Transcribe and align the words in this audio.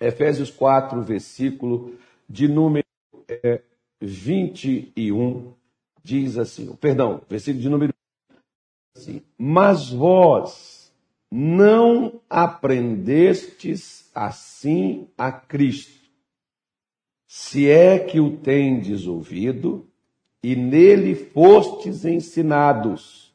Efésios 0.00 0.50
4, 0.50 1.02
versículo 1.02 1.94
de 2.28 2.48
número 2.48 2.86
é, 3.28 3.60
21, 4.00 5.52
diz 6.02 6.38
assim, 6.38 6.74
perdão, 6.76 7.20
versículo 7.28 7.62
de 7.62 7.68
número 7.68 7.94
assim, 8.96 9.22
mas 9.36 9.90
vós 9.90 10.90
não 11.30 12.20
aprendestes 12.28 14.10
assim 14.14 15.06
a 15.16 15.30
Cristo, 15.30 16.00
se 17.26 17.70
é 17.70 17.98
que 17.98 18.18
o 18.18 18.36
tendes 18.38 19.06
ouvido 19.06 19.86
e 20.42 20.56
nele 20.56 21.14
fostes 21.14 22.04
ensinados, 22.04 23.32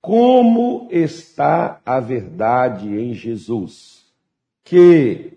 como 0.00 0.86
está 0.90 1.80
a 1.84 1.98
verdade 1.98 2.88
em 2.88 3.14
Jesus, 3.14 4.04
que 4.62 5.32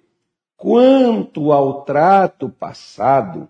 Quanto 0.58 1.52
ao 1.52 1.84
trato 1.84 2.50
passado, 2.50 3.48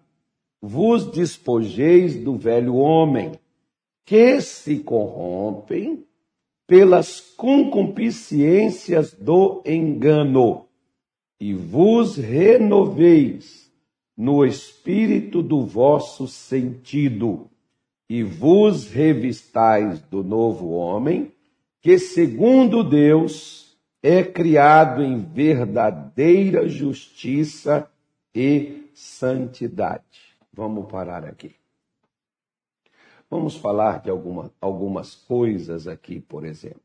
vos 0.62 1.10
despojeis 1.10 2.18
do 2.18 2.36
velho 2.36 2.76
homem, 2.76 3.32
que 4.06 4.42
se 4.42 4.80
corrompem 4.80 6.04
pelas 6.68 7.22
concupiscências 7.22 9.14
do 9.14 9.64
engano, 9.66 10.66
e 11.40 11.54
vos 11.54 12.18
renoveis 12.18 13.72
no 14.18 14.46
espírito 14.46 15.42
do 15.42 15.66
vosso 15.66 16.28
sentido, 16.28 17.50
e 18.10 18.22
vos 18.22 18.90
revistais 18.90 20.02
do 20.02 20.22
novo 20.22 20.72
homem, 20.72 21.32
que 21.82 21.98
segundo 21.98 22.84
Deus 22.84 23.67
é 24.10 24.24
criado 24.24 25.04
em 25.04 25.22
verdadeira 25.22 26.66
justiça 26.70 27.90
e 28.34 28.90
santidade. 28.94 30.38
Vamos 30.54 30.90
parar 30.90 31.26
aqui. 31.26 31.54
Vamos 33.30 33.58
falar 33.58 34.00
de 34.00 34.10
alguma, 34.10 34.50
algumas 34.62 35.14
coisas 35.14 35.90
aqui, 35.90 36.22
por 36.22 36.46
exemplo. 36.46 36.80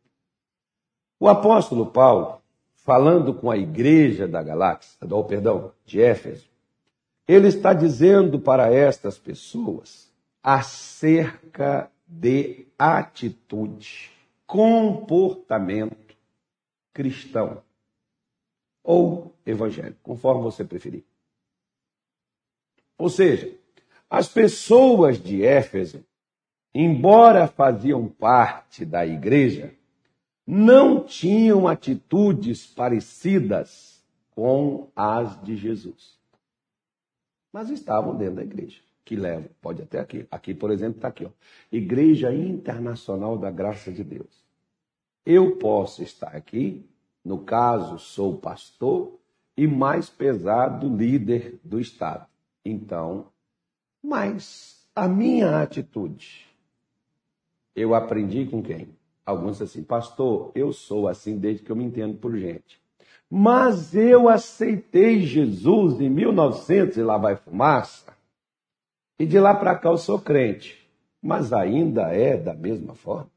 O 1.21 1.29
apóstolo 1.29 1.87
Paulo, 1.87 2.43
falando 2.75 3.33
com 3.33 3.49
a 3.49 3.57
igreja 3.57 4.27
da 4.27 4.43
galáxia, 4.43 4.99
ou 5.09 5.23
perdão, 5.23 5.71
de 5.87 6.03
Éfeso, 6.03 6.49
ele 7.29 7.47
está 7.47 7.73
dizendo 7.73 8.41
para 8.41 8.75
estas 8.75 9.17
pessoas 9.17 10.11
acerca 10.43 11.89
de 12.05 12.67
atitude, 12.77 14.11
comportamento 14.45 16.12
cristão 16.93 17.63
ou 18.83 19.35
evangélico, 19.47 19.99
conforme 20.03 20.43
você 20.43 20.65
preferir. 20.65 21.05
Ou 22.99 23.09
seja, 23.09 23.53
as 24.09 24.29
pessoas 24.29 25.23
de 25.23 25.45
Éfeso, 25.45 26.05
embora 26.75 27.47
faziam 27.47 28.09
parte 28.09 28.85
da 28.85 29.07
igreja, 29.07 29.75
não 30.47 31.05
tinham 31.05 31.69
atitudes 31.69 32.67
parecidas 32.67 34.03
com 34.33 34.89
as 34.95 35.41
de 35.43 35.57
Jesus. 35.57 36.19
Mas 37.53 37.71
estavam 37.71 38.17
dentro 38.17 38.37
da 38.37 38.43
igreja, 38.43 38.81
que 39.05 39.15
leva, 39.15 39.49
pode 39.61 39.83
até 39.83 40.01
aqui. 40.01 40.27
Aqui, 40.31 40.55
por 40.55 40.71
exemplo, 40.71 40.97
está 40.97 41.09
aqui, 41.09 41.25
ó. 41.25 41.31
Igreja 41.71 42.35
Internacional 42.35 43.37
da 43.37 43.51
Graça 43.51 43.93
de 43.93 44.03
Deus. 44.03 44.42
Eu 45.25 45.57
posso 45.57 46.03
estar 46.03 46.35
aqui, 46.35 46.85
no 47.25 47.39
caso, 47.39 47.99
sou 47.99 48.39
pastor 48.39 49.19
e 49.57 49.67
mais 49.67 50.09
pesado 50.11 50.95
líder 50.95 51.61
do 51.63 51.79
Estado. 51.81 52.27
Então, 52.65 53.27
mas 54.03 54.85
a 54.95 55.07
minha 55.07 55.63
atitude, 55.63 56.47
eu 57.75 57.95
aprendi 57.95 58.47
com 58.47 58.63
quem? 58.63 58.89
Alguns 59.25 59.63
assim, 59.63 59.83
pastor, 59.83 60.51
eu 60.55 60.73
sou 60.73 61.07
assim 61.07 61.39
desde 61.39 61.63
que 61.63 61.71
eu 61.71 61.77
me 61.77 61.85
entendo 61.85 62.19
por 62.19 62.37
gente. 62.37 62.83
Mas 63.31 63.95
eu 63.95 64.29
aceitei 64.29 65.23
Jesus 65.23 66.01
em 66.01 66.11
1900 66.11 66.97
e 66.97 67.03
lá 67.03 67.17
vai 67.17 67.37
fumaça. 67.37 68.13
E 69.19 69.25
de 69.25 69.39
lá 69.39 69.55
para 69.55 69.75
cá 69.75 69.89
eu 69.89 69.97
sou 69.97 70.19
crente. 70.19 70.87
Mas 71.23 71.53
ainda 71.53 72.13
é 72.13 72.37
da 72.37 72.53
mesma 72.53 72.95
forma. 72.95 73.31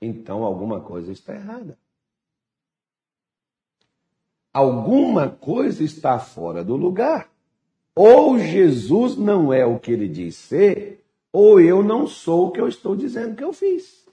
Então 0.00 0.44
alguma 0.44 0.80
coisa 0.80 1.12
está 1.12 1.34
errada. 1.34 1.78
Alguma 4.52 5.28
coisa 5.28 5.84
está 5.84 6.18
fora 6.18 6.64
do 6.64 6.76
lugar. 6.76 7.30
Ou 7.94 8.38
Jesus 8.38 9.16
não 9.16 9.52
é 9.52 9.66
o 9.66 9.78
que 9.78 9.90
ele 9.90 10.08
diz 10.08 10.36
ser, 10.36 11.04
ou 11.32 11.60
eu 11.60 11.82
não 11.82 12.06
sou 12.06 12.46
o 12.46 12.50
que 12.52 12.60
eu 12.60 12.68
estou 12.68 12.94
dizendo 12.94 13.34
que 13.34 13.42
eu 13.42 13.52
fiz. 13.52 14.06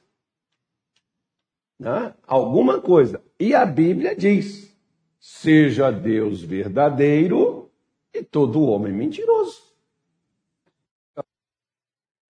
Né? 1.80 2.14
Alguma 2.26 2.82
coisa. 2.82 3.22
E 3.40 3.54
a 3.54 3.66
Bíblia 3.66 4.16
diz: 4.16 4.76
seja 5.20 5.92
Deus 5.92 6.42
verdadeiro 6.42 7.70
e 8.14 8.24
todo 8.24 8.64
homem 8.64 8.94
mentiroso. 8.94 9.62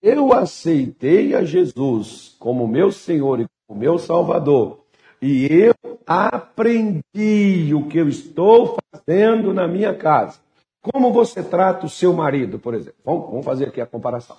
Eu 0.08 0.32
aceitei 0.34 1.34
a 1.34 1.44
Jesus 1.44 2.36
como 2.38 2.68
meu 2.68 2.92
Senhor 2.92 3.40
e 3.40 3.48
como 3.66 3.80
meu 3.80 3.98
Salvador, 3.98 4.86
e 5.20 5.48
eu 5.48 5.74
aprendi 6.06 7.74
o 7.74 7.88
que 7.88 7.98
eu 7.98 8.08
estou 8.08 8.78
fazendo 8.94 9.52
na 9.52 9.68
minha 9.68 9.96
casa. 9.96 10.40
Como 10.80 11.12
você 11.12 11.42
trata 11.42 11.88
o 11.88 11.90
seu 11.90 12.14
marido, 12.14 12.60
por 12.60 12.76
exemplo? 12.76 13.00
Vamos, 13.04 13.44
fazer 13.44 13.70
aqui 13.70 13.82
a 13.82 13.88
comparação. 13.88 14.38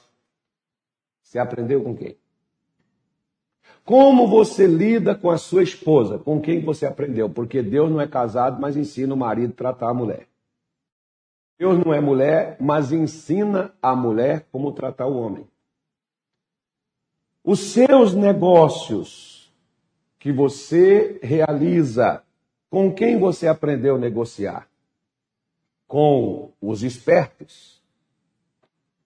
Você 1.20 1.36
aprendeu 1.36 1.82
com 1.82 1.96
quem? 1.96 2.16
Como 3.84 4.28
você 4.28 4.68
lida 4.68 5.16
com 5.16 5.30
a 5.30 5.36
sua 5.36 5.64
esposa? 5.64 6.16
Com 6.16 6.40
quem 6.40 6.64
você 6.64 6.86
aprendeu? 6.86 7.28
Porque 7.28 7.60
Deus 7.60 7.90
não 7.90 8.00
é 8.00 8.06
casado, 8.06 8.60
mas 8.60 8.76
ensina 8.76 9.12
o 9.12 9.16
marido 9.16 9.50
a 9.50 9.56
tratar 9.56 9.90
a 9.90 9.94
mulher. 9.94 10.28
Deus 11.58 11.76
não 11.84 11.92
é 11.92 12.00
mulher, 12.00 12.56
mas 12.60 12.92
ensina 12.92 13.74
a 13.82 13.96
mulher 13.96 14.46
como 14.52 14.70
tratar 14.70 15.08
o 15.08 15.16
homem. 15.16 15.44
Os 17.48 17.60
seus 17.60 18.12
negócios 18.12 19.54
que 20.18 20.32
você 20.32 21.20
realiza, 21.22 22.24
com 22.68 22.92
quem 22.92 23.20
você 23.20 23.46
aprendeu 23.46 23.94
a 23.94 23.98
negociar? 24.00 24.68
Com 25.86 26.52
os 26.60 26.82
espertos? 26.82 27.80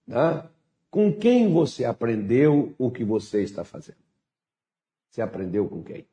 Né? 0.07 0.49
Com 0.89 1.13
quem 1.13 1.53
você 1.53 1.85
aprendeu 1.85 2.73
o 2.79 2.89
que 2.89 3.03
você 3.03 3.43
está 3.43 3.63
fazendo? 3.63 4.01
Você 5.11 5.21
aprendeu 5.21 5.69
com 5.69 5.83
quem? 5.83 6.07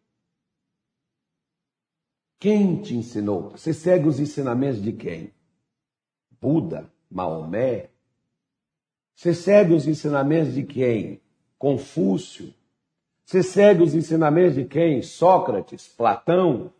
Quem 2.39 2.83
te 2.83 2.95
ensinou? 2.95 3.53
Você 3.53 3.73
segue 3.73 4.07
os 4.07 4.21
ensinamentos 4.21 4.83
de 4.83 4.93
quem? 4.93 5.33
Buda, 6.39 6.93
Maomé? 7.11 7.89
Você 9.15 9.33
segue 9.33 9.73
os 9.73 9.89
ensinamentos 9.89 10.53
de 10.53 10.65
quem? 10.65 11.23
Confúcio. 11.59 12.55
Você 13.25 13.43
segue 13.43 13.83
os 13.83 13.95
ensinamentos 13.95 14.55
de 14.55 14.65
quem? 14.65 15.03
Sócrates, 15.03 15.89
Platão. 15.89 16.73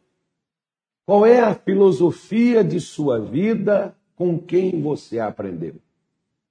Qual 1.05 1.27
é 1.27 1.41
a 1.41 1.55
filosofia 1.55 2.63
de 2.63 2.81
sua 2.81 3.21
vida 3.21 3.97
com 4.15 4.39
quem 4.39 4.81
você 4.81 5.19
aprendeu? 5.19 5.75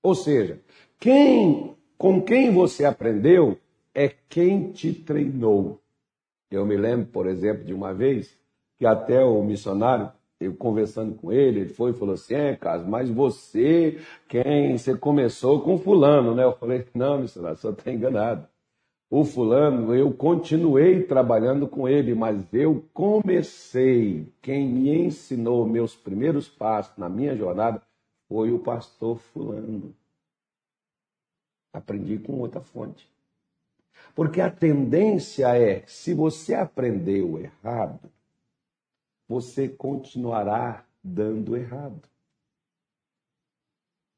Ou 0.04 0.14
seja, 0.14 0.60
quem 1.00 1.76
com 1.98 2.22
quem 2.22 2.52
você 2.54 2.86
aprendeu 2.86 3.58
é 3.94 4.08
quem 4.30 4.72
te 4.72 4.94
treinou. 4.94 5.82
Eu 6.52 6.66
me 6.66 6.78
lembro, 6.78 7.08
por 7.08 7.26
exemplo, 7.26 7.66
de 7.66 7.74
uma 7.74 7.94
vez 7.94 8.38
que 8.78 8.86
até 8.86 9.24
o 9.24 9.44
missionário 9.44 10.12
eu 10.40 10.56
conversando 10.56 11.16
com 11.16 11.32
ele, 11.32 11.62
ele 11.62 11.70
foi 11.70 11.92
e 11.92 11.94
falou 11.94 12.14
assim, 12.14 12.36
é, 12.36 12.56
Carlos, 12.56 12.88
mas 12.88 13.10
você, 13.10 14.00
quem, 14.28 14.78
você 14.78 14.96
começou 14.96 15.62
com 15.62 15.78
fulano, 15.78 16.36
né? 16.36 16.44
Eu 16.44 16.54
falei, 16.54 16.86
não, 16.94 17.20
missionário, 17.20 17.58
só 17.58 17.72
está 17.72 17.92
enganado. 17.92 18.48
O 19.10 19.24
fulano, 19.24 19.96
eu 19.96 20.12
continuei 20.14 21.02
trabalhando 21.04 21.68
com 21.68 21.88
ele, 21.88 22.14
mas 22.14 22.54
eu 22.54 22.86
comecei, 22.94 24.28
quem 24.42 24.68
me 24.68 25.06
ensinou 25.06 25.66
meus 25.66 25.96
primeiros 25.96 26.50
passos 26.50 26.98
na 26.98 27.08
minha 27.08 27.36
jornada 27.36 27.82
foi 28.28 28.52
o 28.52 28.60
pastor 28.60 29.18
fulano. 29.18 29.96
Aprendi 31.74 32.20
com 32.20 32.34
outra 32.40 32.60
fonte. 32.60 33.10
Porque 34.14 34.42
a 34.42 34.52
tendência 34.52 35.58
é, 35.58 35.84
se 35.88 36.14
você 36.14 36.54
aprendeu 36.54 37.40
errado, 37.40 38.12
você 39.28 39.68
continuará 39.68 40.86
dando 41.04 41.56
errado. 41.56 42.02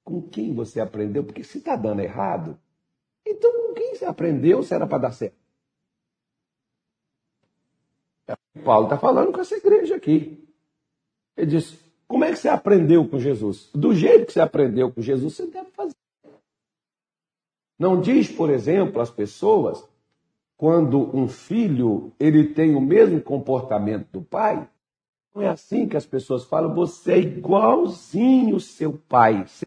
Com 0.04 0.22
quem 0.22 0.54
você 0.54 0.80
aprendeu? 0.80 1.24
Porque 1.24 1.44
se 1.44 1.60
está 1.60 1.76
dando 1.76 2.02
errado, 2.02 2.60
então 3.26 3.52
com 3.52 3.74
quem 3.74 3.96
você 3.96 4.06
aprendeu 4.06 4.64
se 4.64 4.74
era 4.74 4.88
para 4.88 4.98
dar 5.00 5.12
certo? 5.12 5.38
Paulo 8.64 8.86
está 8.86 8.98
falando 8.98 9.32
com 9.32 9.40
essa 9.40 9.56
igreja 9.56 9.96
aqui. 9.96 10.48
Ele 11.36 11.48
diz: 11.48 11.78
Como 12.08 12.24
é 12.24 12.32
que 12.32 12.38
você 12.38 12.50
aprendeu 12.50 13.08
com 13.08 13.20
Jesus? 13.20 13.70
Do 13.74 13.94
jeito 13.94 14.28
que 14.28 14.34
você 14.34 14.42
aprendeu 14.42 14.92
com 14.92 15.02
Jesus, 15.02 15.36
você 15.36 15.48
deve 15.48 15.72
fazer. 15.72 15.96
Não 17.78 18.02
diz, 18.02 18.30
por 18.30 18.50
exemplo, 18.50 19.02
às 19.02 19.10
pessoas, 19.10 19.88
quando 20.58 21.16
um 21.16 21.30
filho 21.30 22.12
ele 22.20 22.54
tem 22.54 22.76
o 22.76 22.82
mesmo 22.82 23.22
comportamento 23.22 24.08
do 24.12 24.22
pai, 24.22 24.70
não 25.34 25.42
é 25.42 25.48
assim 25.48 25.88
que 25.88 25.98
as 25.98 26.06
pessoas 26.06 26.46
falam, 26.46 26.74
você 26.74 27.14
é 27.14 27.20
igualzinho 27.20 28.60
seu 28.60 28.98
pai, 28.98 29.46
você 29.48 29.66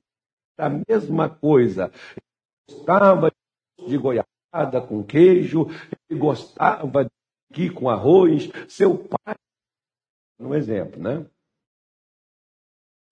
é 0.59 0.65
a 0.65 0.83
mesma 0.89 1.29
coisa. 1.29 1.93
Ele 2.17 2.77
gostava 2.77 3.33
de 3.87 3.99
goiabada 3.99 4.81
com 4.87 5.05
queijo, 5.05 5.67
ele 6.09 6.19
gostava 6.19 7.05
de 7.05 7.11
aqui 7.53 7.69
com 7.69 7.91
arroz, 7.91 8.51
seu 8.67 8.97
pai. 8.97 9.35
Um 10.41 10.55
exemplo, 10.55 11.01
né? 11.01 11.27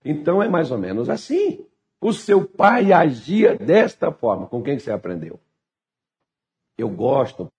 Então 0.04 0.42
é 0.42 0.48
mais 0.48 0.70
ou 0.70 0.78
menos 0.78 1.10
assim. 1.10 1.66
O 2.00 2.12
seu 2.14 2.48
pai 2.48 2.92
agia 2.92 3.56
desta 3.56 4.10
forma. 4.10 4.48
Com 4.48 4.62
quem 4.62 4.78
você 4.78 4.90
aprendeu? 4.90 5.38
Eu 6.78 6.88
gosto 6.88 7.52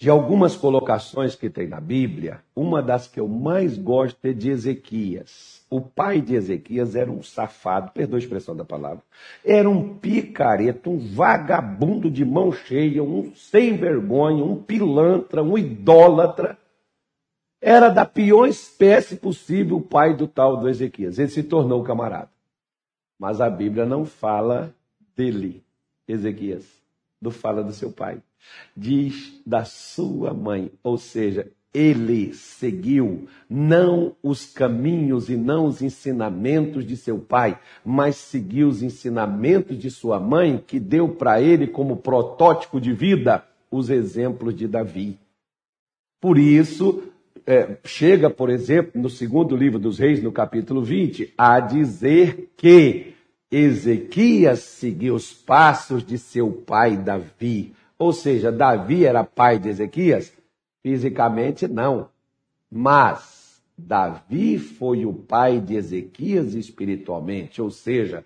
de 0.00 0.08
algumas 0.08 0.56
colocações 0.56 1.34
que 1.34 1.50
tem 1.50 1.68
na 1.68 1.78
Bíblia. 1.78 2.40
Uma 2.56 2.82
das 2.82 3.06
que 3.06 3.20
eu 3.20 3.28
mais 3.28 3.76
gosto 3.76 4.24
é 4.24 4.32
de 4.32 4.48
Ezequias. 4.48 5.62
O 5.68 5.78
pai 5.78 6.22
de 6.22 6.34
Ezequias 6.34 6.96
era 6.96 7.10
um 7.12 7.22
safado, 7.22 7.92
perdoa 7.92 8.16
a 8.16 8.18
expressão 8.18 8.56
da 8.56 8.64
palavra. 8.64 9.02
Era 9.44 9.68
um 9.68 9.98
picareta, 9.98 10.88
um 10.88 10.98
vagabundo 10.98 12.10
de 12.10 12.24
mão 12.24 12.50
cheia, 12.50 13.02
um 13.02 13.34
sem 13.34 13.76
vergonha, 13.76 14.42
um 14.42 14.56
pilantra, 14.56 15.42
um 15.42 15.58
idólatra. 15.58 16.56
Era 17.60 17.90
da 17.90 18.06
pior 18.06 18.46
espécie 18.46 19.16
possível 19.16 19.76
o 19.76 19.82
pai 19.82 20.16
do 20.16 20.26
tal 20.26 20.56
do 20.56 20.66
Ezequias. 20.66 21.18
Ele 21.18 21.28
se 21.28 21.42
tornou 21.42 21.84
camarada. 21.84 22.30
Mas 23.18 23.38
a 23.38 23.50
Bíblia 23.50 23.84
não 23.84 24.06
fala 24.06 24.74
dele, 25.14 25.62
Ezequias. 26.08 26.79
Não 27.20 27.30
fala 27.30 27.62
do 27.62 27.72
seu 27.72 27.92
pai. 27.92 28.22
Diz 28.76 29.40
da 29.44 29.64
sua 29.64 30.32
mãe. 30.32 30.70
Ou 30.82 30.96
seja, 30.96 31.50
ele 31.72 32.34
seguiu 32.34 33.28
não 33.48 34.16
os 34.22 34.46
caminhos 34.46 35.28
e 35.28 35.36
não 35.36 35.66
os 35.66 35.82
ensinamentos 35.82 36.84
de 36.84 36.96
seu 36.96 37.18
pai, 37.18 37.58
mas 37.84 38.16
seguiu 38.16 38.68
os 38.68 38.82
ensinamentos 38.82 39.78
de 39.78 39.90
sua 39.90 40.18
mãe, 40.18 40.62
que 40.66 40.80
deu 40.80 41.08
para 41.08 41.40
ele 41.40 41.66
como 41.66 41.96
protótipo 41.96 42.80
de 42.80 42.92
vida 42.92 43.44
os 43.70 43.88
exemplos 43.88 44.54
de 44.54 44.66
Davi. 44.66 45.16
Por 46.20 46.38
isso, 46.38 47.04
é, 47.46 47.76
chega, 47.84 48.28
por 48.28 48.50
exemplo, 48.50 49.00
no 49.00 49.08
segundo 49.08 49.56
livro 49.56 49.78
dos 49.78 49.98
Reis, 49.98 50.22
no 50.22 50.32
capítulo 50.32 50.82
20, 50.82 51.32
a 51.38 51.60
dizer 51.60 52.50
que 52.56 53.14
Ezequias 53.50 54.60
seguiu 54.60 55.14
os 55.14 55.32
passos 55.32 56.04
de 56.04 56.16
seu 56.18 56.52
pai 56.52 56.96
Davi. 56.96 57.74
Ou 57.98 58.12
seja, 58.12 58.52
Davi 58.52 59.04
era 59.04 59.24
pai 59.24 59.58
de 59.58 59.68
Ezequias? 59.68 60.32
Fisicamente, 60.82 61.66
não. 61.66 62.08
Mas 62.70 63.60
Davi 63.76 64.58
foi 64.58 65.04
o 65.04 65.12
pai 65.12 65.58
de 65.58 65.74
Ezequias 65.74 66.54
espiritualmente. 66.54 67.60
Ou 67.60 67.70
seja, 67.70 68.24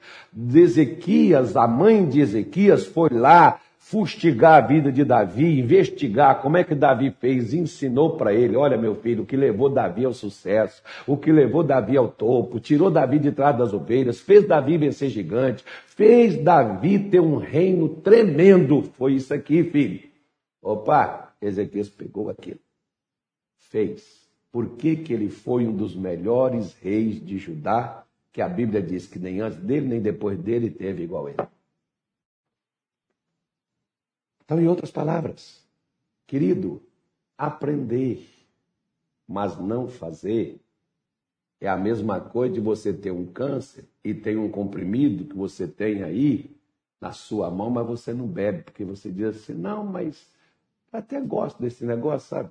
Ezequias, 0.53 1.57
a 1.57 1.67
mãe 1.67 2.07
de 2.07 2.21
Ezequias, 2.21 2.87
foi 2.87 3.09
lá 3.11 3.61
fustigar 3.85 4.65
a 4.65 4.67
vida 4.67 4.91
de 4.91 5.05
Davi, 5.05 5.61
investigar 5.61 6.41
como 6.41 6.57
é 6.57 6.65
que 6.65 6.75
Davi 6.75 7.11
fez, 7.21 7.53
ensinou 7.53 8.17
para 8.17 8.33
ele: 8.33 8.57
olha, 8.57 8.79
meu 8.79 8.95
filho, 8.95 9.23
o 9.23 9.27
que 9.27 9.37
levou 9.37 9.69
Davi 9.69 10.07
ao 10.07 10.15
sucesso, 10.15 10.83
o 11.07 11.19
que 11.19 11.31
levou 11.31 11.63
Davi 11.63 11.95
ao 11.95 12.09
topo, 12.09 12.59
tirou 12.59 12.91
Davi 12.91 13.19
de 13.19 13.31
trás 13.31 13.57
das 13.57 13.75
ovelhas, 13.75 14.21
fez 14.21 14.49
Davi 14.49 14.79
vencer 14.79 15.11
gigante, 15.11 15.63
fez 15.87 16.43
Davi 16.43 16.99
ter 17.11 17.21
um 17.21 17.37
reino 17.37 17.89
tremendo. 17.91 18.83
Foi 18.97 19.13
isso 19.13 19.35
aqui, 19.35 19.63
filho. 19.65 20.01
Opa, 20.63 21.35
Ezequias 21.41 21.91
pegou 21.91 22.31
aquilo. 22.31 22.61
Fez. 23.59 24.25
Por 24.51 24.77
que, 24.77 24.97
que 24.97 25.13
ele 25.13 25.29
foi 25.29 25.67
um 25.67 25.77
dos 25.77 25.95
melhores 25.95 26.75
reis 26.81 27.23
de 27.23 27.37
Judá? 27.37 28.03
Que 28.33 28.41
a 28.41 28.49
Bíblia 28.49 28.81
diz 28.81 29.07
que 29.07 29.19
nem 29.19 29.41
antes 29.41 29.59
dele, 29.59 29.89
nem 29.89 30.01
depois 30.01 30.39
dele 30.39 30.71
teve 30.71 31.03
igual 31.03 31.29
ele. 31.29 31.37
Então, 34.45 34.61
em 34.61 34.67
outras 34.67 34.91
palavras, 34.91 35.65
querido, 36.27 36.83
aprender, 37.37 38.29
mas 39.27 39.59
não 39.59 39.89
fazer, 39.89 40.61
é 41.61 41.69
a 41.69 41.77
mesma 41.77 42.21
coisa 42.21 42.55
de 42.55 42.61
você 42.61 42.93
ter 42.93 43.11
um 43.11 43.25
câncer 43.25 43.89
e 44.03 44.13
tem 44.13 44.37
um 44.37 44.51
comprimido 44.51 45.25
que 45.25 45.37
você 45.37 45.67
tem 45.67 46.03
aí 46.03 46.55
na 47.01 47.13
sua 47.13 47.51
mão, 47.51 47.71
mas 47.71 47.87
você 47.87 48.13
não 48.13 48.27
bebe, 48.27 48.63
porque 48.63 48.85
você 48.85 49.11
diz 49.11 49.37
assim: 49.37 49.55
não, 49.55 49.85
mas 49.85 50.31
até 50.93 51.21
gosto 51.21 51.61
desse 51.61 51.85
negócio, 51.85 52.29
sabe? 52.29 52.51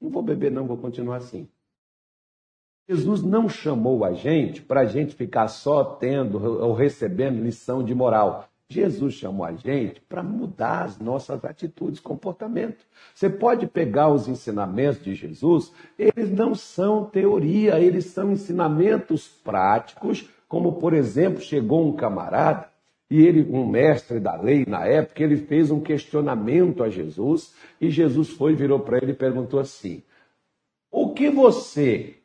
Não 0.00 0.10
vou 0.10 0.22
beber, 0.22 0.50
não, 0.50 0.66
vou 0.66 0.76
continuar 0.76 1.16
assim. 1.16 1.48
Jesus 2.88 3.22
não 3.22 3.48
chamou 3.48 4.04
a 4.04 4.12
gente 4.12 4.62
para 4.62 4.82
a 4.82 4.86
gente 4.86 5.14
ficar 5.14 5.48
só 5.48 5.82
tendo 5.82 6.38
ou 6.62 6.72
recebendo 6.72 7.42
lição 7.42 7.82
de 7.82 7.94
moral. 7.94 8.48
Jesus 8.68 9.14
chamou 9.14 9.46
a 9.46 9.52
gente 9.52 10.00
para 10.08 10.22
mudar 10.22 10.84
as 10.84 10.98
nossas 10.98 11.44
atitudes, 11.44 12.00
comportamento. 12.00 12.84
Você 13.14 13.30
pode 13.30 13.66
pegar 13.66 14.08
os 14.08 14.26
ensinamentos 14.26 15.02
de 15.02 15.14
Jesus, 15.14 15.72
eles 15.96 16.30
não 16.30 16.54
são 16.54 17.04
teoria, 17.04 17.78
eles 17.78 18.06
são 18.06 18.32
ensinamentos 18.32 19.28
práticos, 19.28 20.28
como 20.48 20.74
por 20.80 20.94
exemplo, 20.94 21.40
chegou 21.40 21.86
um 21.86 21.94
camarada 21.94 22.68
e 23.08 23.24
ele, 23.24 23.48
um 23.48 23.68
mestre 23.68 24.18
da 24.18 24.34
lei 24.34 24.64
na 24.66 24.84
época, 24.84 25.22
ele 25.22 25.36
fez 25.36 25.70
um 25.70 25.80
questionamento 25.80 26.82
a 26.82 26.88
Jesus 26.88 27.54
e 27.80 27.88
Jesus 27.88 28.30
foi, 28.30 28.54
virou 28.56 28.80
para 28.80 28.98
ele 28.98 29.12
e 29.12 29.16
perguntou 29.16 29.60
assim: 29.60 30.02
O 30.90 31.14
que 31.14 31.30
você 31.30 32.16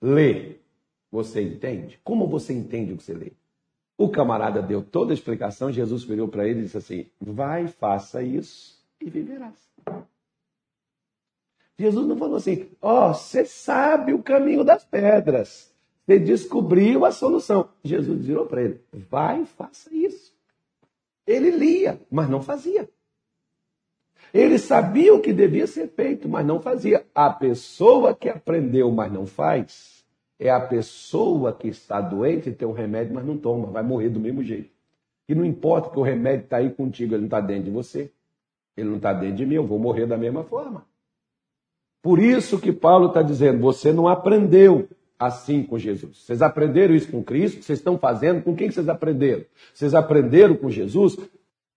lê, 0.00 0.56
você 1.12 1.42
entende? 1.42 2.00
Como 2.02 2.26
você 2.26 2.54
entende 2.54 2.94
o 2.94 2.96
que 2.96 3.02
você 3.02 3.12
lê? 3.12 3.32
O 3.96 4.08
camarada 4.08 4.60
deu 4.60 4.82
toda 4.82 5.12
a 5.12 5.14
explicação, 5.14 5.70
Jesus 5.70 6.02
virou 6.02 6.26
para 6.28 6.48
ele 6.48 6.60
e 6.60 6.62
disse 6.64 6.78
assim: 6.78 7.06
Vai, 7.20 7.68
faça 7.68 8.22
isso 8.22 8.82
e 9.00 9.08
viverás. 9.08 9.54
Jesus 11.78 12.06
não 12.06 12.16
falou 12.16 12.36
assim: 12.36 12.68
Ó, 12.80 13.10
oh, 13.10 13.14
você 13.14 13.44
sabe 13.44 14.12
o 14.12 14.22
caminho 14.22 14.64
das 14.64 14.84
pedras, 14.84 15.72
você 16.04 16.18
descobriu 16.18 17.04
a 17.04 17.12
solução. 17.12 17.68
Jesus 17.84 18.24
virou 18.24 18.46
para 18.46 18.62
ele: 18.62 18.80
Vai, 18.92 19.44
faça 19.44 19.94
isso. 19.94 20.34
Ele 21.26 21.50
lia, 21.50 22.00
mas 22.10 22.28
não 22.28 22.42
fazia. 22.42 22.88
Ele 24.32 24.58
sabia 24.58 25.14
o 25.14 25.20
que 25.20 25.32
devia 25.32 25.66
ser 25.66 25.86
feito, 25.88 26.28
mas 26.28 26.44
não 26.44 26.60
fazia. 26.60 27.06
A 27.14 27.30
pessoa 27.30 28.14
que 28.14 28.28
aprendeu, 28.28 28.90
mas 28.90 29.12
não 29.12 29.26
faz, 29.26 29.93
é 30.44 30.50
a 30.50 30.60
pessoa 30.60 31.54
que 31.54 31.68
está 31.68 32.02
doente 32.02 32.52
tem 32.52 32.68
um 32.68 32.72
remédio, 32.72 33.14
mas 33.14 33.24
não 33.24 33.38
toma, 33.38 33.66
vai 33.68 33.82
morrer 33.82 34.10
do 34.10 34.20
mesmo 34.20 34.44
jeito. 34.44 34.68
E 35.26 35.34
não 35.34 35.42
importa 35.42 35.88
que 35.88 35.98
o 35.98 36.02
remédio 36.02 36.44
está 36.44 36.58
aí 36.58 36.68
contigo, 36.68 37.14
ele 37.14 37.22
não 37.22 37.28
está 37.28 37.40
dentro 37.40 37.64
de 37.64 37.70
você, 37.70 38.10
ele 38.76 38.90
não 38.90 38.96
está 38.96 39.14
dentro 39.14 39.36
de 39.36 39.46
mim, 39.46 39.54
eu 39.54 39.66
vou 39.66 39.78
morrer 39.78 40.04
da 40.04 40.18
mesma 40.18 40.44
forma. 40.44 40.84
Por 42.02 42.18
isso 42.18 42.60
que 42.60 42.70
Paulo 42.70 43.06
está 43.06 43.22
dizendo: 43.22 43.58
você 43.58 43.90
não 43.90 44.06
aprendeu 44.06 44.86
assim 45.18 45.62
com 45.62 45.78
Jesus. 45.78 46.18
Vocês 46.18 46.42
aprenderam 46.42 46.94
isso 46.94 47.10
com 47.10 47.24
Cristo? 47.24 47.62
Vocês 47.62 47.78
estão 47.78 47.96
fazendo? 47.96 48.42
Com 48.42 48.54
quem 48.54 48.70
vocês 48.70 48.86
aprenderam? 48.86 49.46
Vocês 49.72 49.94
aprenderam 49.94 50.56
com 50.56 50.68
Jesus? 50.68 51.16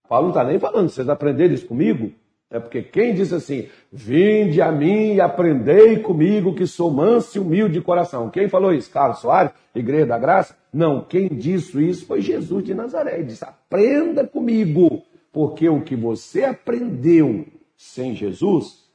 Paulo 0.10 0.26
não 0.26 0.32
está 0.34 0.44
nem 0.44 0.60
falando, 0.60 0.90
vocês 0.90 1.08
aprenderam 1.08 1.54
isso 1.54 1.68
comigo? 1.68 2.12
É 2.50 2.60
porque 2.60 2.82
quem 2.82 3.14
diz 3.14 3.34
assim, 3.34 3.68
vinde 3.92 4.62
a 4.62 4.72
mim 4.72 5.16
e 5.16 5.22
aprendei 5.22 6.00
comigo 6.00 6.56
que 6.56 6.66
sou 6.66 6.90
manso 6.90 7.38
e 7.38 7.42
humilde 7.42 7.74
de 7.74 7.82
coração. 7.82 8.30
Quem 8.30 8.48
falou 8.48 8.74
isso? 8.74 8.90
Carlos 8.90 9.20
Soares, 9.20 9.52
Igreja 9.76 10.06
da 10.06 10.18
Graça? 10.18 10.58
Não, 10.72 11.04
quem 11.04 11.28
disse 11.28 11.86
isso 11.86 12.06
foi 12.06 12.22
Jesus 12.22 12.64
de 12.64 12.74
Nazaré. 12.74 13.16
Ele 13.16 13.26
disse, 13.26 13.44
aprenda 13.44 14.26
comigo, 14.26 15.04
porque 15.32 15.68
o 15.68 15.82
que 15.82 15.96
você 15.96 16.46
aprendeu 16.46 17.46
sem 17.76 18.16
Jesus 18.16 18.88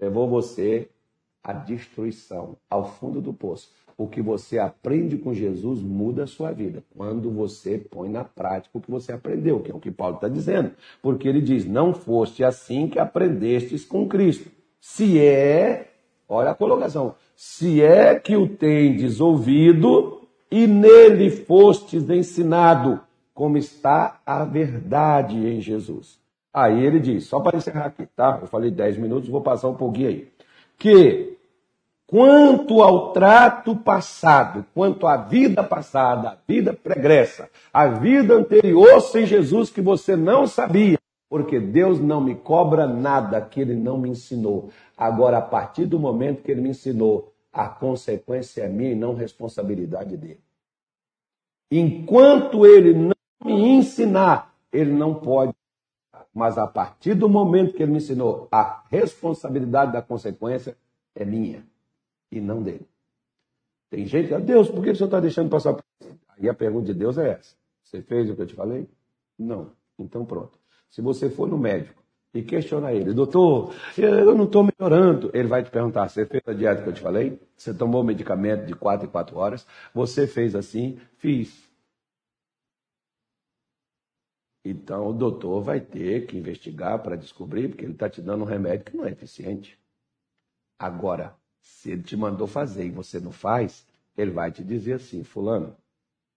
levou 0.00 0.28
você 0.28 0.88
à 1.42 1.52
destruição, 1.52 2.56
ao 2.68 2.92
fundo 2.98 3.20
do 3.20 3.32
poço 3.32 3.70
o 3.98 4.06
que 4.06 4.20
você 4.20 4.58
aprende 4.58 5.16
com 5.16 5.32
Jesus 5.32 5.82
muda 5.82 6.24
a 6.24 6.26
sua 6.26 6.52
vida. 6.52 6.84
Quando 6.94 7.30
você 7.30 7.78
põe 7.78 8.08
na 8.10 8.24
prática 8.24 8.76
o 8.76 8.80
que 8.80 8.90
você 8.90 9.12
aprendeu, 9.12 9.60
que 9.60 9.70
é 9.70 9.74
o 9.74 9.80
que 9.80 9.90
Paulo 9.90 10.16
está 10.16 10.28
dizendo. 10.28 10.72
Porque 11.00 11.26
ele 11.26 11.40
diz: 11.40 11.64
Não 11.64 11.94
foste 11.94 12.44
assim 12.44 12.88
que 12.88 12.98
aprendestes 12.98 13.84
com 13.84 14.06
Cristo. 14.06 14.50
Se 14.80 15.18
é, 15.18 15.92
olha 16.28 16.50
a 16.50 16.54
colocação, 16.54 17.14
se 17.34 17.82
é 17.82 18.14
que 18.18 18.36
o 18.36 18.48
tendes 18.48 19.20
ouvido 19.20 20.20
e 20.50 20.66
nele 20.66 21.30
fostes 21.30 22.08
ensinado, 22.08 23.00
como 23.34 23.58
está 23.58 24.20
a 24.24 24.44
verdade 24.44 25.36
em 25.36 25.60
Jesus. 25.60 26.18
Aí 26.52 26.82
ele 26.82 26.98
diz, 26.98 27.26
só 27.26 27.38
para 27.38 27.58
encerrar 27.58 27.86
aqui, 27.86 28.06
tá? 28.16 28.38
Eu 28.40 28.46
falei 28.46 28.70
10 28.70 28.96
minutos, 28.96 29.28
vou 29.28 29.42
passar 29.42 29.68
um 29.68 29.74
pouquinho 29.74 30.08
aí. 30.08 30.28
Que 30.78 31.35
quanto 32.06 32.82
ao 32.82 33.12
trato 33.12 33.74
passado, 33.74 34.64
quanto 34.72 35.06
à 35.06 35.16
vida 35.16 35.62
passada, 35.64 36.30
a 36.30 36.38
vida 36.46 36.72
pregressa, 36.72 37.50
a 37.72 37.88
vida 37.88 38.34
anterior 38.34 39.00
sem 39.00 39.26
Jesus 39.26 39.70
que 39.70 39.80
você 39.80 40.14
não 40.14 40.46
sabia, 40.46 40.98
porque 41.28 41.58
Deus 41.58 42.00
não 42.00 42.20
me 42.20 42.36
cobra 42.36 42.86
nada 42.86 43.40
que 43.40 43.60
Ele 43.60 43.74
não 43.74 43.98
me 43.98 44.08
ensinou. 44.08 44.70
Agora, 44.96 45.38
a 45.38 45.42
partir 45.42 45.86
do 45.86 45.98
momento 45.98 46.42
que 46.42 46.50
Ele 46.50 46.60
me 46.60 46.70
ensinou, 46.70 47.32
a 47.52 47.68
consequência 47.68 48.62
é 48.62 48.68
minha 48.68 48.92
e 48.92 48.96
não 48.96 49.14
responsabilidade 49.14 50.16
dele. 50.16 50.40
Enquanto 51.70 52.64
Ele 52.64 52.94
não 52.94 53.16
me 53.44 53.52
ensinar, 53.52 54.54
Ele 54.72 54.92
não 54.92 55.14
pode. 55.14 55.52
Mas 56.32 56.58
a 56.58 56.66
partir 56.66 57.14
do 57.14 57.28
momento 57.28 57.74
que 57.74 57.82
Ele 57.82 57.92
me 57.92 57.98
ensinou, 57.98 58.46
a 58.52 58.84
responsabilidade 58.88 59.92
da 59.92 60.02
consequência 60.02 60.76
é 61.14 61.24
minha 61.24 61.64
e 62.30 62.40
não 62.40 62.62
dele. 62.62 62.86
Tem 63.90 64.04
gente 64.06 64.28
que 64.28 64.34
diz, 64.34 64.44
Deus, 64.44 64.68
por 64.68 64.82
que 64.82 64.90
o 64.90 64.96
senhor 64.96 65.06
está 65.06 65.20
deixando 65.20 65.48
passar 65.48 65.74
por 65.74 65.84
isso? 66.00 66.18
Aí 66.28 66.48
a 66.48 66.54
pergunta 66.54 66.86
de 66.86 66.94
Deus 66.94 67.16
é 67.18 67.30
essa. 67.30 67.56
Você 67.82 68.02
fez 68.02 68.28
o 68.28 68.34
que 68.34 68.42
eu 68.42 68.46
te 68.46 68.54
falei? 68.54 68.88
Não. 69.38 69.72
Então 69.98 70.24
pronto. 70.24 70.58
Se 70.90 71.00
você 71.00 71.30
for 71.30 71.48
no 71.48 71.56
médico 71.56 72.02
e 72.34 72.42
questionar 72.42 72.92
ele, 72.92 73.14
doutor, 73.14 73.74
eu 73.96 74.34
não 74.34 74.44
estou 74.44 74.62
melhorando, 74.64 75.30
ele 75.32 75.48
vai 75.48 75.62
te 75.62 75.70
perguntar, 75.70 76.08
você 76.08 76.26
fez 76.26 76.42
a 76.46 76.52
dieta 76.52 76.82
que 76.82 76.88
eu 76.88 76.92
te 76.92 77.00
falei? 77.00 77.40
Você 77.56 77.72
tomou 77.72 78.04
medicamento 78.04 78.66
de 78.66 78.74
quatro 78.74 79.06
em 79.06 79.10
quatro 79.10 79.38
horas? 79.38 79.66
Você 79.94 80.26
fez 80.26 80.54
assim? 80.54 80.98
Fiz. 81.16 81.66
Então 84.64 85.08
o 85.08 85.12
doutor 85.12 85.62
vai 85.62 85.80
ter 85.80 86.26
que 86.26 86.36
investigar 86.36 87.00
para 87.02 87.16
descobrir, 87.16 87.68
porque 87.68 87.84
ele 87.84 87.92
está 87.92 88.10
te 88.10 88.20
dando 88.20 88.42
um 88.42 88.46
remédio 88.46 88.84
que 88.84 88.96
não 88.96 89.06
é 89.06 89.12
eficiente. 89.12 89.78
Agora, 90.78 91.36
se 91.66 91.90
ele 91.90 92.02
te 92.02 92.16
mandou 92.16 92.46
fazer 92.46 92.86
e 92.86 92.90
você 92.90 93.18
não 93.18 93.32
faz, 93.32 93.84
ele 94.16 94.30
vai 94.30 94.52
te 94.52 94.62
dizer 94.62 94.94
assim: 94.94 95.24
Fulano, 95.24 95.76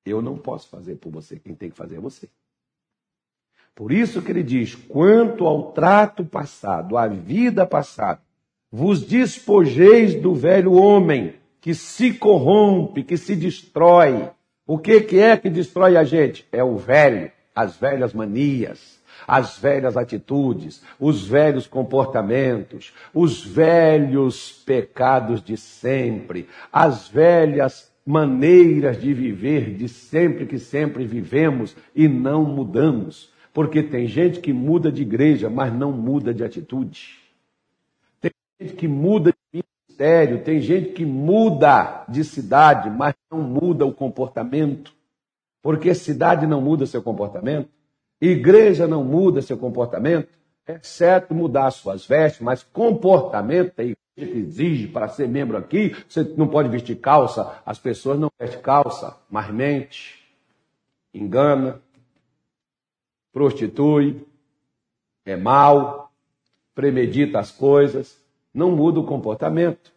eu 0.06 0.22
não 0.22 0.38
posso 0.38 0.68
fazer 0.68 0.96
por 0.96 1.12
você, 1.12 1.38
quem 1.38 1.54
tem 1.54 1.70
que 1.70 1.78
fazer 1.78 1.98
é 1.98 2.00
você. 2.00 2.28
Por 3.76 3.92
isso 3.92 4.22
que 4.22 4.32
ele 4.32 4.44
diz: 4.44 4.76
quanto 4.76 5.46
ao 5.46 5.72
trato 5.72 6.26
passado, 6.26 6.98
à 6.98 7.08
vida 7.08 7.66
passada, 7.66 8.22
vos 8.72 9.02
despojeis 9.04 10.16
do 10.16 10.34
velho 10.34 10.74
homem 10.74 11.36
que 11.62 11.74
se 11.74 12.14
corrompe, 12.14 13.04
que 13.04 13.18
se 13.18 13.36
destrói. 13.36 14.30
O 14.66 14.78
que, 14.78 15.02
que 15.02 15.20
é 15.20 15.38
que 15.38 15.50
destrói 15.50 15.96
a 15.96 16.04
gente? 16.04 16.48
É 16.52 16.64
o 16.64 16.78
velho, 16.78 17.32
as 17.56 17.78
velhas 17.78 18.14
manias, 18.14 18.99
as 19.28 19.58
velhas 19.58 19.98
atitudes, 19.98 20.84
os 21.00 21.28
velhos 21.28 21.68
comportamentos, 21.68 22.94
os 23.14 23.44
velhos 23.44 24.52
pecados 24.66 25.42
de 25.42 25.58
sempre, 25.58 26.48
as 26.72 27.08
velhas 27.08 27.90
maneiras 28.06 29.00
de 29.00 29.14
viver 29.14 29.76
de 29.76 29.88
sempre 29.88 30.48
que 30.48 30.58
sempre 30.58 31.06
vivemos 31.06 31.76
e 31.96 32.08
não 32.08 32.44
mudamos. 32.44 33.32
Porque 33.54 33.84
tem 33.84 34.08
gente 34.08 34.40
que 34.40 34.52
muda 34.52 34.92
de 34.92 35.02
igreja, 35.02 35.50
mas 35.50 35.74
não 35.74 35.92
muda 35.92 36.34
de 36.34 36.44
atitude. 36.44 37.20
Tem 38.20 38.32
gente 38.60 38.74
que 38.76 38.88
muda 38.88 39.32
de 39.54 39.64
ministério, 39.90 40.44
tem 40.44 40.60
gente 40.60 40.92
que 40.94 41.06
muda 41.06 42.06
de 42.08 42.24
cidade, 42.24 42.90
mas 42.90 43.14
não 43.30 43.42
muda 43.42 43.86
o 43.86 43.94
comportamento. 43.94 44.94
Porque 45.62 45.94
cidade 45.94 46.48
não 46.48 46.62
muda 46.62 46.86
seu 46.86 47.04
comportamento, 47.04 47.70
Igreja 48.22 48.88
não 48.88 49.04
muda 49.04 49.42
seu 49.42 49.58
comportamento, 49.58 50.30
exceto 50.68 51.34
mudar 51.34 51.72
suas 51.72 52.06
vestes, 52.06 52.42
mas 52.42 52.64
comportamento 52.64 53.80
a 53.80 53.84
igreja 53.84 53.98
que 54.16 54.38
exige 54.38 54.88
para 54.88 55.08
ser 55.08 55.28
membro 55.28 55.58
aqui, 55.58 55.96
você 56.08 56.24
não 56.36 56.48
pode 56.48 56.70
vestir 56.70 56.98
calça, 56.98 57.62
as 57.66 57.80
pessoas 57.80 58.20
não 58.20 58.30
vestem 58.40 58.62
calça, 58.62 59.18
mas 59.30 59.50
mente, 59.52 60.20
engana, 61.14 61.82
prostitui, 63.32 64.26
é 65.26 65.36
mal, 65.36 66.12
premedita 66.76 67.40
as 67.40 67.52
coisas, 67.52 68.20
não 68.54 68.72
muda 68.72 69.00
o 69.00 69.06
comportamento. 69.06 69.92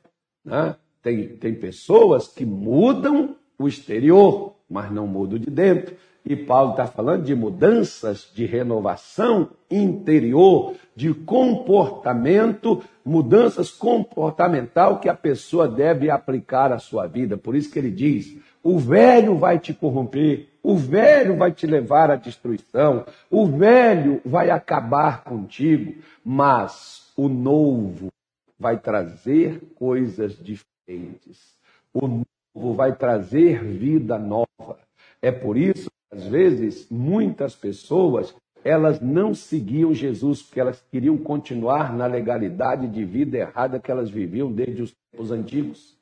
Né? 0.45 0.77
Tem, 1.03 1.37
tem 1.37 1.55
pessoas 1.55 2.29
que 2.29 2.45
mudam 2.45 3.37
o 3.59 3.67
exterior, 3.67 4.55
mas 4.69 4.91
não 4.91 5.07
mudam 5.07 5.39
de 5.39 5.51
dentro. 5.51 5.97
E 6.25 6.37
Paulo 6.37 6.71
está 6.71 6.87
falando 6.87 7.25
de 7.25 7.35
mudanças 7.35 8.31
de 8.33 8.47
renovação 8.47 9.51
interior, 9.69 10.75
de 10.95 11.13
comportamento, 11.13 12.83
mudanças 13.05 13.71
comportamental 13.71 15.01
que 15.01 15.09
a 15.09 15.15
pessoa 15.15 15.69
deve 15.69 16.11
aplicar 16.11 16.73
à 16.73 16.79
sua 16.79 17.09
vida. 17.09 17.37
Por 17.37 17.57
isso 17.57 17.73
que 17.73 17.79
ele 17.79 17.91
diz: 17.91 18.37
o 18.63 18.79
velho 18.79 19.37
vai 19.37 19.59
te 19.59 19.75
corromper, 19.75 20.49
o 20.63 20.77
velho 20.77 21.37
vai 21.37 21.51
te 21.51 21.67
levar 21.67 22.09
à 22.09 22.15
destruição, 22.15 23.05
o 23.29 23.47
velho 23.47 24.21
vai 24.25 24.49
acabar 24.49 25.25
contigo, 25.25 26.01
mas 26.25 27.13
o 27.17 27.29
novo 27.29 28.13
vai 28.57 28.79
trazer 28.79 29.61
coisas 29.75 30.39
diferentes. 30.39 31.57
O 31.93 32.07
novo 32.07 32.75
vai 32.75 32.95
trazer 32.95 33.65
vida 33.65 34.17
nova. 34.19 34.79
É 35.21 35.33
por 35.33 35.57
isso 35.57 35.91
às 36.13 36.25
vezes, 36.27 36.87
muitas 36.91 37.55
pessoas, 37.55 38.35
elas 38.63 39.01
não 39.01 39.35
seguiam 39.35 39.95
Jesus 39.95 40.43
porque 40.43 40.61
elas 40.61 40.85
queriam 40.91 41.17
continuar 41.17 41.97
na 41.97 42.07
legalidade 42.07 42.87
de 42.87 43.03
vida 43.03 43.39
errada 43.39 43.81
que 43.81 43.91
elas 43.91 44.11
viviam 44.11 44.53
desde 44.53 44.83
os 44.83 44.95
tempos 45.11 45.31
antigos. 45.31 45.99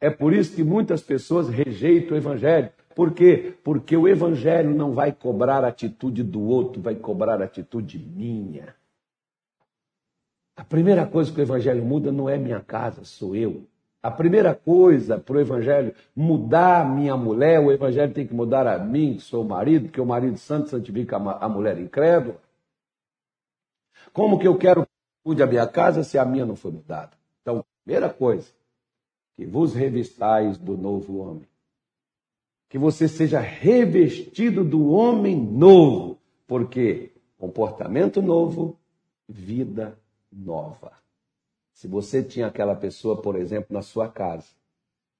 É 0.00 0.10
por 0.10 0.32
isso 0.32 0.56
que 0.56 0.64
muitas 0.64 1.00
pessoas 1.00 1.48
rejeitam 1.48 2.16
o 2.16 2.20
evangelho. 2.20 2.70
Por 2.94 3.12
quê? 3.12 3.54
Porque 3.62 3.96
o 3.96 4.08
evangelho 4.08 4.74
não 4.74 4.92
vai 4.92 5.12
cobrar 5.12 5.64
a 5.64 5.68
atitude 5.68 6.24
do 6.24 6.42
outro, 6.42 6.82
vai 6.82 6.96
cobrar 6.96 7.40
a 7.40 7.44
atitude 7.44 7.98
minha. 7.98 8.74
A 10.56 10.64
primeira 10.64 11.06
coisa 11.06 11.32
que 11.32 11.40
o 11.40 11.42
evangelho 11.42 11.84
muda 11.84 12.10
não 12.10 12.28
é 12.28 12.36
minha 12.36 12.60
casa, 12.60 13.04
sou 13.04 13.36
eu. 13.36 13.64
A 14.02 14.10
primeira 14.10 14.54
coisa 14.54 15.18
para 15.18 15.36
o 15.36 15.40
Evangelho 15.40 15.94
mudar 16.16 16.80
a 16.80 16.84
minha 16.84 17.16
mulher, 17.16 17.60
o 17.60 17.70
Evangelho 17.70 18.14
tem 18.14 18.26
que 18.26 18.32
mudar 18.32 18.66
a 18.66 18.78
mim, 18.78 19.16
que 19.16 19.22
sou 19.22 19.44
o 19.44 19.48
marido, 19.48 19.86
porque 19.86 20.00
o 20.00 20.06
marido 20.06 20.38
santo 20.38 20.70
santifica 20.70 21.16
a 21.16 21.48
mulher 21.48 21.78
incrédula. 21.78 22.40
Como 24.12 24.38
que 24.38 24.48
eu 24.48 24.56
quero 24.56 24.86
que 24.86 24.90
mude 25.24 25.42
a 25.42 25.46
minha 25.46 25.66
casa 25.66 26.02
se 26.02 26.18
a 26.18 26.24
minha 26.24 26.46
não 26.46 26.56
foi 26.56 26.70
mudada? 26.70 27.12
Então, 27.42 27.62
primeira 27.84 28.08
coisa, 28.08 28.48
que 29.36 29.44
vos 29.44 29.74
revistais 29.74 30.56
do 30.56 30.78
novo 30.78 31.18
homem. 31.18 31.46
Que 32.70 32.78
você 32.78 33.06
seja 33.06 33.40
revestido 33.40 34.64
do 34.64 34.90
homem 34.90 35.36
novo, 35.36 36.18
porque 36.46 37.12
comportamento 37.36 38.22
novo, 38.22 38.78
vida 39.28 39.98
nova. 40.32 40.92
Se 41.80 41.88
você 41.88 42.22
tinha 42.22 42.46
aquela 42.46 42.76
pessoa, 42.76 43.22
por 43.22 43.34
exemplo, 43.36 43.68
na 43.70 43.80
sua 43.80 44.06
casa, 44.06 44.44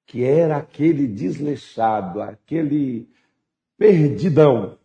que 0.04 0.22
era 0.22 0.58
aquele 0.58 1.06
desleixado, 1.06 2.20
aquele 2.20 3.08
perdidão, 3.78 4.78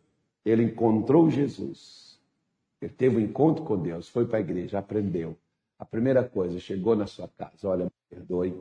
ele 0.45 0.63
encontrou 0.63 1.29
Jesus. 1.29 2.17
Ele 2.81 2.93
teve 2.93 3.17
um 3.17 3.19
encontro 3.19 3.65
com 3.65 3.77
Deus, 3.77 4.07
foi 4.07 4.25
para 4.25 4.37
a 4.37 4.39
igreja, 4.39 4.79
aprendeu. 4.79 5.35
A 5.77 5.83
primeira 5.83 6.23
coisa, 6.23 6.61
chegou 6.61 6.95
na 6.95 7.07
sua 7.07 7.27
casa, 7.27 7.67
olha, 7.67 7.83
me 7.83 7.91
perdoe, 8.09 8.57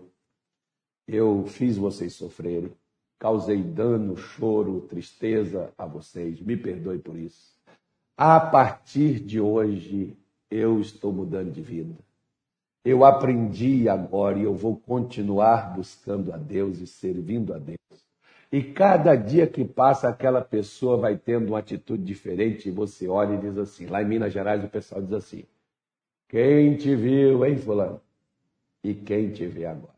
eu 1.06 1.46
fiz 1.46 1.76
vocês 1.76 2.14
sofrerem, 2.14 2.72
causei 3.16 3.62
dano, 3.62 4.16
choro, 4.16 4.88
tristeza 4.88 5.72
a 5.78 5.86
vocês, 5.86 6.40
me 6.40 6.56
perdoe 6.56 6.98
por 6.98 7.16
isso. 7.16 7.54
A 8.16 8.40
partir 8.40 9.20
de 9.20 9.40
hoje, 9.40 10.16
eu 10.50 10.80
estou 10.80 11.12
mudando 11.12 11.52
de 11.52 11.62
vida. 11.62 11.94
Eu 12.84 13.04
aprendi 13.04 13.88
agora 13.88 14.38
e 14.38 14.42
eu 14.42 14.54
vou 14.54 14.76
continuar 14.76 15.74
buscando 15.74 16.32
a 16.32 16.36
Deus 16.36 16.80
e 16.80 16.86
servindo 16.86 17.54
a 17.54 17.58
Deus. 17.58 17.78
E 18.52 18.62
cada 18.62 19.16
dia 19.16 19.46
que 19.46 19.64
passa, 19.64 20.08
aquela 20.08 20.42
pessoa 20.42 20.98
vai 20.98 21.16
tendo 21.16 21.48
uma 21.48 21.58
atitude 21.58 22.04
diferente 22.04 22.68
e 22.68 22.72
você 22.72 23.08
olha 23.08 23.34
e 23.34 23.40
diz 23.40 23.56
assim: 23.56 23.86
lá 23.86 24.02
em 24.02 24.06
Minas 24.06 24.32
Gerais 24.32 24.62
o 24.62 24.68
pessoal 24.68 25.00
diz 25.00 25.12
assim: 25.12 25.44
quem 26.28 26.76
te 26.76 26.94
viu, 26.94 27.44
hein, 27.44 27.56
Fulano? 27.56 28.00
E 28.82 28.94
quem 28.94 29.32
te 29.32 29.46
vê 29.46 29.64
agora? 29.64 29.94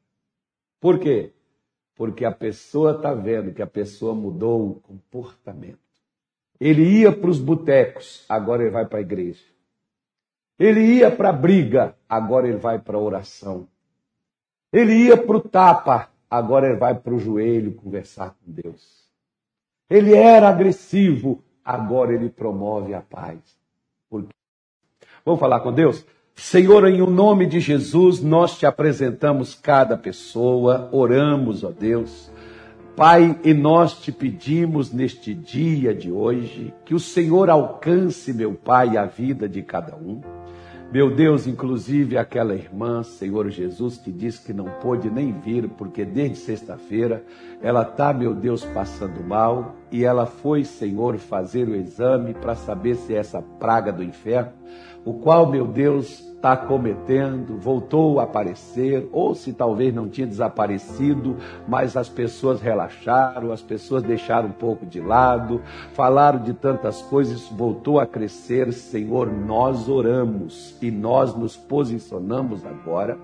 Por 0.80 0.98
quê? 1.00 1.32
Porque 1.94 2.24
a 2.24 2.30
pessoa 2.30 2.92
está 2.92 3.12
vendo 3.12 3.52
que 3.52 3.62
a 3.62 3.66
pessoa 3.66 4.14
mudou 4.14 4.70
o 4.70 4.74
comportamento. 4.76 5.78
Ele 6.60 7.00
ia 7.00 7.10
para 7.10 7.28
os 7.28 7.40
botecos, 7.40 8.24
agora 8.28 8.62
ele 8.62 8.70
vai 8.70 8.86
para 8.86 8.98
a 8.98 9.02
igreja. 9.02 9.42
Ele 10.58 10.80
ia 10.80 11.10
para 11.10 11.28
a 11.28 11.32
briga, 11.32 11.94
agora 12.08 12.48
ele 12.48 12.56
vai 12.56 12.78
para 12.78 12.96
a 12.96 13.00
oração. 13.00 13.66
Ele 14.72 14.94
ia 14.94 15.16
para 15.16 15.36
o 15.36 15.40
tapa, 15.40 16.08
agora 16.30 16.68
ele 16.68 16.76
vai 16.76 16.94
para 16.94 17.14
o 17.14 17.18
joelho 17.18 17.74
conversar 17.74 18.30
com 18.30 18.50
Deus. 18.50 19.06
Ele 19.88 20.14
era 20.14 20.48
agressivo, 20.48 21.42
agora 21.64 22.14
ele 22.14 22.28
promove 22.28 22.94
a 22.94 23.00
paz. 23.00 23.38
Vamos 25.24 25.40
falar 25.40 25.60
com 25.60 25.72
Deus? 25.72 26.04
Senhor, 26.34 26.86
em 26.86 27.00
o 27.00 27.10
nome 27.10 27.46
de 27.46 27.60
Jesus, 27.60 28.22
nós 28.22 28.58
te 28.58 28.66
apresentamos 28.66 29.54
cada 29.54 29.96
pessoa, 29.96 30.88
oramos, 30.92 31.64
ó 31.64 31.70
Deus. 31.70 32.30
Pai, 32.94 33.38
e 33.42 33.52
nós 33.52 34.00
te 34.00 34.12
pedimos 34.12 34.92
neste 34.92 35.34
dia 35.34 35.94
de 35.94 36.12
hoje 36.12 36.72
que 36.84 36.94
o 36.94 37.00
Senhor 37.00 37.50
alcance, 37.50 38.32
meu 38.32 38.54
Pai, 38.54 38.96
a 38.96 39.06
vida 39.06 39.48
de 39.48 39.62
cada 39.62 39.96
um. 39.96 40.35
Meu 40.92 41.10
Deus, 41.10 41.48
inclusive 41.48 42.16
aquela 42.16 42.54
irmã, 42.54 43.02
Senhor 43.02 43.50
Jesus, 43.50 43.98
que 43.98 44.12
disse 44.12 44.40
que 44.46 44.52
não 44.52 44.66
pôde 44.80 45.10
nem 45.10 45.32
vir, 45.32 45.68
porque 45.70 46.04
desde 46.04 46.36
sexta-feira 46.36 47.24
ela 47.60 47.82
está, 47.82 48.12
meu 48.12 48.32
Deus, 48.32 48.64
passando 48.64 49.20
mal, 49.22 49.74
e 49.90 50.04
ela 50.04 50.26
foi, 50.26 50.64
Senhor, 50.64 51.18
fazer 51.18 51.68
o 51.68 51.74
exame 51.74 52.34
para 52.34 52.54
saber 52.54 52.94
se 52.94 53.14
é 53.14 53.18
essa 53.18 53.42
praga 53.42 53.92
do 53.92 54.02
inferno, 54.02 54.52
o 55.04 55.14
qual, 55.14 55.50
meu 55.50 55.66
Deus, 55.66 56.24
está 56.46 56.56
cometendo, 56.56 57.58
voltou 57.58 58.20
a 58.20 58.22
aparecer, 58.22 59.08
ou 59.10 59.34
se 59.34 59.52
talvez 59.52 59.92
não 59.92 60.08
tinha 60.08 60.28
desaparecido, 60.28 61.36
mas 61.66 61.96
as 61.96 62.08
pessoas 62.08 62.60
relaxaram, 62.60 63.50
as 63.50 63.60
pessoas 63.60 64.04
deixaram 64.04 64.50
um 64.50 64.52
pouco 64.52 64.86
de 64.86 65.00
lado, 65.00 65.60
falaram 65.92 66.40
de 66.40 66.54
tantas 66.54 67.02
coisas, 67.02 67.48
voltou 67.48 67.98
a 67.98 68.06
crescer. 68.06 68.72
Senhor, 68.72 69.26
nós 69.26 69.88
oramos 69.88 70.76
e 70.80 70.88
nós 70.88 71.34
nos 71.34 71.56
posicionamos 71.56 72.64
agora 72.64 73.18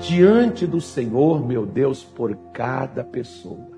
diante 0.00 0.66
do 0.66 0.80
Senhor, 0.80 1.46
meu 1.46 1.66
Deus, 1.66 2.02
por 2.02 2.34
cada 2.54 3.04
pessoa. 3.04 3.71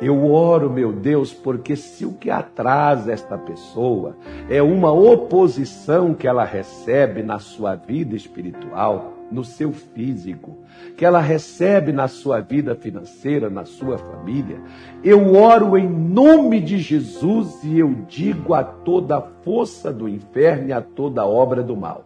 Eu 0.00 0.30
oro, 0.30 0.68
meu 0.68 0.92
Deus, 0.92 1.32
porque 1.32 1.76
se 1.76 2.04
o 2.04 2.12
que 2.12 2.30
atrasa 2.30 3.12
esta 3.12 3.38
pessoa 3.38 4.16
é 4.48 4.60
uma 4.60 4.92
oposição 4.92 6.14
que 6.14 6.26
ela 6.26 6.44
recebe 6.44 7.22
na 7.22 7.38
sua 7.38 7.76
vida 7.76 8.16
espiritual, 8.16 9.12
no 9.30 9.44
seu 9.44 9.72
físico, 9.72 10.56
que 10.96 11.04
ela 11.04 11.20
recebe 11.20 11.92
na 11.92 12.08
sua 12.08 12.40
vida 12.40 12.74
financeira, 12.74 13.48
na 13.48 13.64
sua 13.64 13.96
família, 13.96 14.60
eu 15.02 15.34
oro 15.34 15.78
em 15.78 15.88
nome 15.88 16.60
de 16.60 16.78
Jesus 16.78 17.62
e 17.62 17.78
eu 17.78 17.94
digo 18.08 18.52
a 18.54 18.62
toda 18.62 19.16
a 19.16 19.22
força 19.42 19.92
do 19.92 20.08
inferno 20.08 20.68
e 20.68 20.72
a 20.72 20.80
toda 20.80 21.26
obra 21.26 21.62
do 21.62 21.76
mal. 21.76 22.04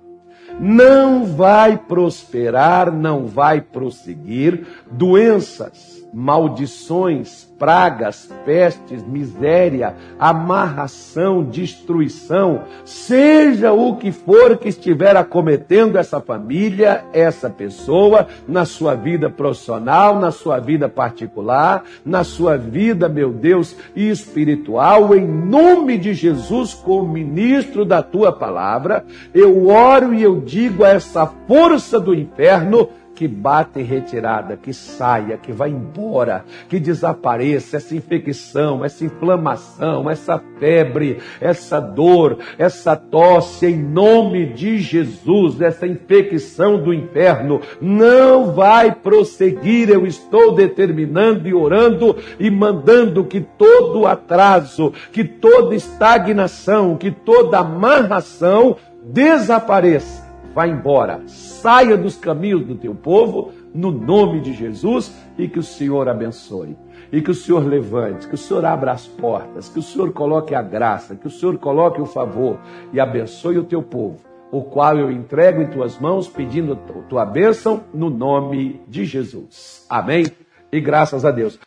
Não 0.58 1.24
vai 1.24 1.76
prosperar, 1.76 2.92
não 2.92 3.26
vai 3.26 3.60
prosseguir 3.60 4.66
doenças, 4.90 6.07
maldições, 6.12 7.44
pragas, 7.58 8.32
pestes, 8.44 9.02
miséria, 9.06 9.94
amarração, 10.18 11.42
destruição, 11.42 12.62
seja 12.84 13.72
o 13.72 13.96
que 13.96 14.12
for 14.12 14.56
que 14.56 14.68
estiver 14.68 15.16
acometendo 15.16 15.98
essa 15.98 16.20
família, 16.20 17.04
essa 17.12 17.50
pessoa, 17.50 18.28
na 18.46 18.64
sua 18.64 18.94
vida 18.94 19.28
profissional, 19.28 20.18
na 20.18 20.30
sua 20.30 20.58
vida 20.60 20.88
particular, 20.88 21.84
na 22.04 22.22
sua 22.22 22.56
vida, 22.56 23.08
meu 23.08 23.32
Deus, 23.32 23.74
espiritual, 23.94 25.14
em 25.14 25.26
nome 25.26 25.98
de 25.98 26.14
Jesus, 26.14 26.74
como 26.74 27.12
ministro 27.12 27.84
da 27.84 28.02
tua 28.02 28.32
palavra, 28.32 29.04
eu 29.34 29.68
oro 29.68 30.14
e 30.14 30.22
eu 30.22 30.40
digo 30.40 30.84
a 30.84 30.90
essa 30.90 31.26
força 31.26 31.98
do 31.98 32.14
inferno, 32.14 32.88
que 33.18 33.26
bate 33.26 33.80
em 33.80 33.82
retirada, 33.82 34.56
que 34.56 34.72
saia, 34.72 35.36
que 35.36 35.50
vá 35.50 35.68
embora, 35.68 36.44
que 36.68 36.78
desapareça 36.78 37.76
essa 37.76 37.96
infecção, 37.96 38.84
essa 38.84 39.04
inflamação, 39.04 40.08
essa 40.08 40.40
febre, 40.60 41.18
essa 41.40 41.80
dor, 41.80 42.38
essa 42.56 42.94
tosse, 42.94 43.66
em 43.66 43.76
nome 43.76 44.52
de 44.52 44.78
Jesus, 44.78 45.60
essa 45.60 45.84
infecção 45.84 46.80
do 46.80 46.94
inferno 46.94 47.60
não 47.80 48.52
vai 48.52 48.94
prosseguir. 48.94 49.90
Eu 49.90 50.06
estou 50.06 50.54
determinando 50.54 51.48
e 51.48 51.52
orando 51.52 52.16
e 52.38 52.48
mandando 52.48 53.24
que 53.24 53.40
todo 53.40 54.06
atraso, 54.06 54.92
que 55.10 55.24
toda 55.24 55.74
estagnação, 55.74 56.96
que 56.96 57.10
toda 57.10 57.58
amarração 57.58 58.76
desapareça 59.02 60.27
vá 60.58 60.66
embora, 60.66 61.22
saia 61.28 61.96
dos 61.96 62.16
caminhos 62.16 62.66
do 62.66 62.74
teu 62.74 62.92
povo, 62.92 63.52
no 63.72 63.92
nome 63.92 64.40
de 64.40 64.52
Jesus, 64.52 65.14
e 65.38 65.46
que 65.46 65.60
o 65.60 65.62
Senhor 65.62 66.08
abençoe. 66.08 66.76
E 67.12 67.22
que 67.22 67.30
o 67.30 67.34
Senhor 67.34 67.64
levante, 67.64 68.26
que 68.26 68.34
o 68.34 68.38
Senhor 68.38 68.64
abra 68.64 68.90
as 68.90 69.06
portas, 69.06 69.68
que 69.68 69.78
o 69.78 69.82
Senhor 69.82 70.12
coloque 70.12 70.56
a 70.56 70.60
graça, 70.60 71.14
que 71.14 71.28
o 71.28 71.30
Senhor 71.30 71.58
coloque 71.58 72.00
o 72.00 72.06
favor 72.06 72.58
e 72.92 72.98
abençoe 72.98 73.56
o 73.56 73.62
teu 73.62 73.84
povo, 73.84 74.16
o 74.50 74.62
qual 74.62 74.98
eu 74.98 75.12
entrego 75.12 75.62
em 75.62 75.68
tuas 75.68 75.96
mãos, 75.96 76.26
pedindo 76.26 76.74
tua 77.08 77.24
bênção 77.24 77.84
no 77.94 78.10
nome 78.10 78.82
de 78.88 79.04
Jesus. 79.04 79.86
Amém? 79.88 80.26
E 80.72 80.80
graças 80.80 81.24
a 81.24 81.30
Deus. 81.30 81.58